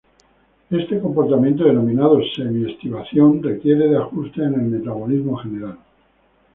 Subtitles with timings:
[0.71, 5.77] Este comportamiento, denominado semi-estivación, requiere de ajustes en el metabolismo general.